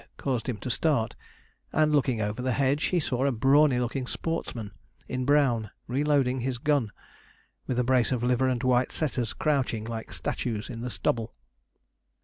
[0.17, 1.15] caused him to start,
[1.71, 4.71] and, looking over the hedge, he saw a brawny looking sportsman
[5.07, 6.91] in brown reloading his gun,
[7.67, 11.35] with a brace of liver and white setters crouching like statues in the stubble.